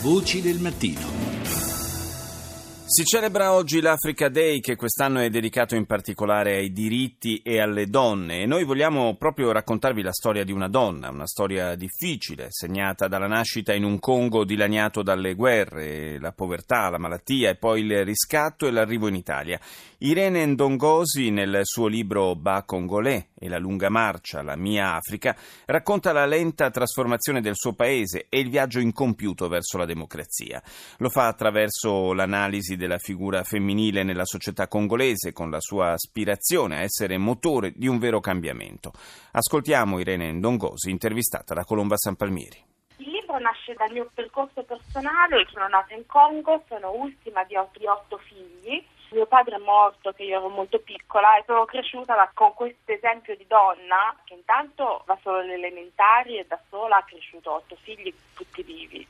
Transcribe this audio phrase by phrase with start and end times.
[0.00, 1.27] Voci del mattino.
[2.98, 7.86] Si celebra oggi l'Africa Day che quest'anno è dedicato in particolare ai diritti e alle
[7.86, 13.06] donne e noi vogliamo proprio raccontarvi la storia di una donna, una storia difficile, segnata
[13.06, 18.04] dalla nascita in un Congo dilaniato dalle guerre, la povertà, la malattia e poi il
[18.04, 19.60] riscatto e l'arrivo in Italia.
[19.98, 25.36] Irene Ndongosi nel suo libro Ba Congolais e la lunga marcia, la mia Africa,
[25.66, 30.60] racconta la lenta trasformazione del suo paese e il viaggio incompiuto verso la democrazia.
[30.98, 36.80] Lo fa attraverso l'analisi della figura femminile nella società congolese con la sua aspirazione a
[36.80, 38.92] essere motore di un vero cambiamento.
[39.32, 42.64] Ascoltiamo Irene Ndongosi intervistata da Colomba San Palmieri
[42.96, 48.16] Il libro nasce dal mio percorso personale, sono nata in Congo, sono ultima di otto
[48.16, 52.92] figli mio padre è morto che io ero molto piccola e sono cresciuta con questo
[52.92, 57.74] esempio di donna che intanto va solo alle elementari e da sola ha cresciuto otto
[57.76, 59.06] figli tutti vivi.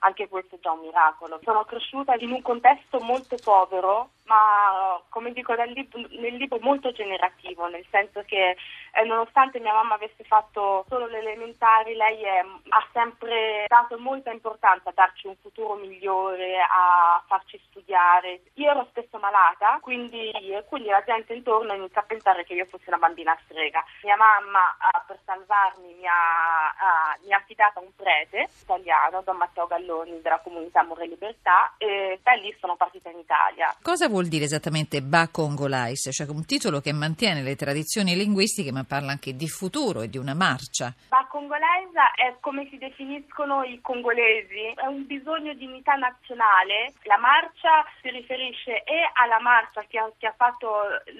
[0.00, 1.40] Anche questo è già un miracolo.
[1.42, 6.92] Sono cresciuta in un contesto molto povero ma come dico nel libro, nel libro molto
[6.92, 8.56] generativo, nel senso che
[8.92, 14.30] eh, nonostante mia mamma avesse fatto solo le elementari, lei è, ha sempre dato molta
[14.30, 18.42] importanza a darci un futuro migliore, a farci studiare.
[18.54, 20.30] Io ero spesso malata, quindi,
[20.68, 23.82] quindi la gente intorno inizia a pensare che io fossi una bambina strega.
[24.02, 29.22] Mia mamma, eh, per salvarmi, mi ha, eh, mi ha affidato a un prete italiano,
[29.22, 33.74] Don Matteo Galloni, della comunità Amore e Libertà, e da lì sono partita in Italia.
[33.82, 36.08] Cosa vuol vuol dire esattamente Ba Congolais?
[36.10, 40.18] Cioè un titolo che mantiene le tradizioni linguistiche ma parla anche di futuro e di
[40.18, 40.92] una marcia.
[41.08, 46.92] Ba Congolais è come si definiscono i congolesi, è un bisogno di unità nazionale.
[47.04, 50.68] La marcia si riferisce e alla marcia che ha, che ha fatto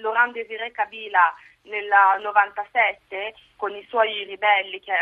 [0.01, 1.33] Laurent Desiré Kabila
[1.69, 1.87] nel
[2.21, 4.93] 97 con i suoi ribelli che,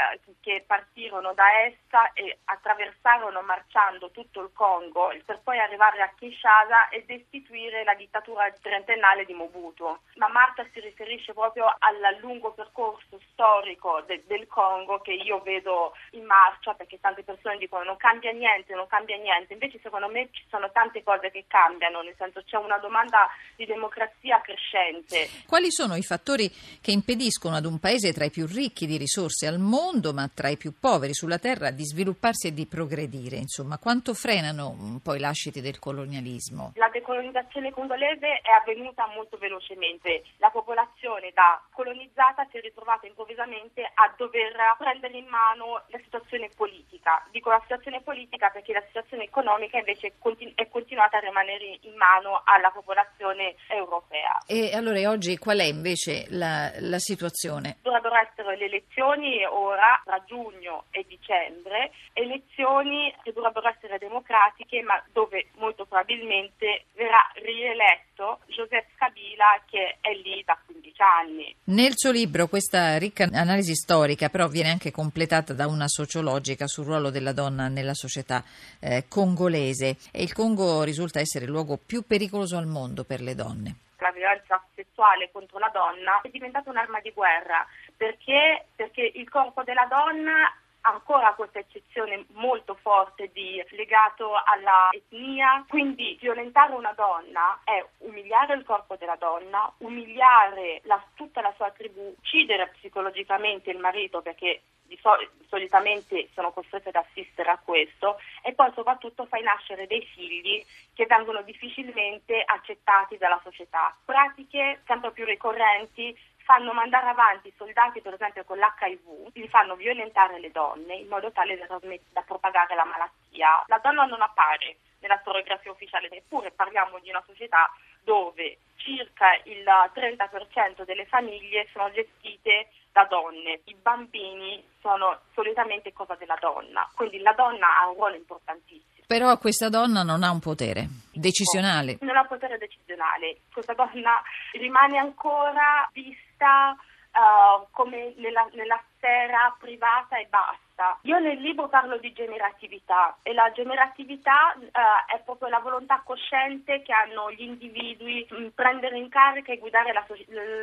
[0.42, 6.90] che, partirono da essa e attraversarono marciando tutto il Congo per poi arrivare a Kinshasa
[6.90, 9.86] e destituire la dittatura trentennale di Mobutu.
[10.16, 15.94] Ma Marta si riferisce proprio al lungo percorso storico de, del Congo che io vedo
[16.12, 20.30] in marcia perché tante persone dicono non cambia niente, non cambia niente, invece secondo me
[20.32, 25.30] ci sono tante cose che cambiano, nel senso c'è una domanda di democrazia crescente.
[25.46, 26.50] Quali sono i fattori
[26.82, 30.50] che impediscono ad un paese tra i più ricchi di risorse al mondo, ma tra
[30.50, 33.38] i più poveri sulla terra, di svilupparsi e di progredire.
[33.38, 36.74] Insomma, quanto frenano un po' i lasciti del colonialismo?
[36.76, 40.24] La decolonizzazione congolese è avvenuta molto velocemente.
[40.38, 46.50] La popolazione da colonizzata si è ritrovata improvvisamente a dover prendere in mano la situazione
[46.54, 47.26] politica.
[47.32, 50.14] Dico la situazione politica perché la situazione economica invece
[50.56, 54.42] è continuata a rimanere in mano alla popolazione europea.
[54.46, 57.78] E allora oggi qual è invece la, la situazione?
[57.82, 65.02] Dovrebbero essere le elezioni ora tra giugno e dicembre, elezioni che dovrebbero essere democratiche ma
[65.14, 71.56] dove molto probabilmente verrà rieletto Joseph Kabila che è lì da 15 anni.
[71.70, 76.86] Nel suo libro questa ricca analisi storica però viene anche completata da una sociologica sul
[76.86, 78.42] ruolo della donna nella società
[78.80, 79.98] eh, congolese.
[80.14, 83.76] E il Congo risulta essere il luogo più pericoloso al mondo per le donne.
[83.98, 87.68] La violenza sessuale contro la donna è diventata un'arma di guerra
[87.98, 90.50] perché, perché il corpo della donna
[90.88, 98.56] ancora questa eccezione molto forte di legato alla etnia, quindi violentare una donna è umiliare
[98.56, 104.62] il corpo della donna, umiliare la, tutta la sua tribù, uccidere psicologicamente il marito perché
[104.88, 105.18] di so-
[105.50, 111.06] solitamente sono costrette ad assistere a questo e poi soprattutto fai nascere dei figli che
[111.06, 113.96] vengono difficilmente accettati dalla società.
[114.06, 119.76] Pratiche sempre più ricorrenti fanno mandare avanti i soldati per esempio con l'HIV, li fanno
[119.76, 123.66] violentare le donne in modo tale da, da propagare la malattia.
[123.68, 127.70] La donna non appare nella storiografia ufficiale, eppure parliamo di una società
[128.02, 136.16] dove circa il 30% delle famiglie sono gestite da donne, i bambini sono solitamente cosa
[136.16, 139.04] della donna, quindi la donna ha un ruolo importantissimo.
[139.06, 141.98] Però questa donna non ha un potere decisionale.
[142.02, 144.22] Non ha potere decisionale, questa donna
[144.54, 151.00] rimane ancora vista uh, come nella, nella sfera privata e basta.
[151.04, 156.84] Io nel libro parlo di generatività e la generatività uh, è proprio la volontà cosciente
[156.84, 160.06] che hanno gli individui di prendere in carica e guidare la,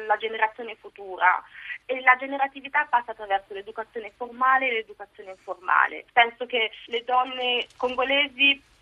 [0.07, 1.43] la generazione futura
[1.87, 6.05] e la generatività passa attraverso l'educazione formale e l'educazione informale.
[6.13, 8.74] Penso che le donne congolesi mh,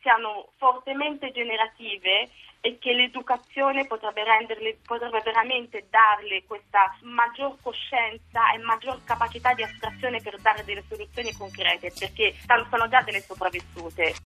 [0.00, 2.28] siano fortemente generative
[2.60, 9.62] e che l'educazione potrebbe renderle, potrebbe veramente darle questa maggior coscienza e maggior capacità di
[9.62, 12.34] astrazione per dare delle soluzioni concrete, perché
[12.68, 14.14] sono già delle sopravvissute.